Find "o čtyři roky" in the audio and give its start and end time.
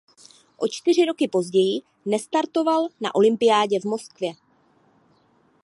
0.57-1.27